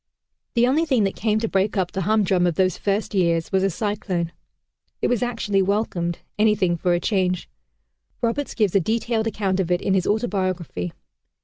The 0.55 0.65
only 0.65 0.83
thing 0.83 1.03
that 1.03 1.15
came 1.15 1.37
to 1.41 1.47
break 1.47 1.77
up 1.77 1.91
the 1.91 2.01
humdrum 2.01 2.47
of 2.47 2.55
those 2.55 2.75
first 2.75 3.13
years 3.13 3.51
was 3.51 3.61
a 3.61 3.69
cyclone. 3.69 4.31
It 4.99 5.09
was 5.09 5.21
actually 5.21 5.61
welcomed; 5.61 6.17
anything 6.39 6.75
for 6.75 6.95
a 6.95 6.99
change! 6.99 7.47
Roberts 8.19 8.55
gives 8.55 8.73
a 8.73 8.79
detailed 8.79 9.27
account 9.27 9.59
of 9.59 9.69
it 9.69 9.79
in 9.79 9.93
his 9.93 10.07
autobiography. 10.07 10.93